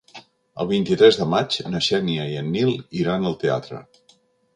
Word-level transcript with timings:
El 0.63 0.67
vint-i-tres 0.69 1.19
de 1.19 1.27
maig 1.33 1.57
na 1.73 1.81
Xènia 1.87 2.25
i 2.31 2.39
en 2.41 2.49
Nil 2.55 2.73
iran 3.03 3.29
al 3.33 3.37
teatre. 3.45 3.83